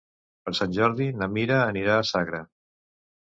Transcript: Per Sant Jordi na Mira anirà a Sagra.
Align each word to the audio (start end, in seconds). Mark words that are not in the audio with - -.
Per 0.45 0.51
Sant 0.59 0.71
Jordi 0.77 1.09
na 1.19 1.27
Mira 1.35 1.59
anirà 1.65 1.97
a 1.99 2.05
Sagra. 2.13 2.39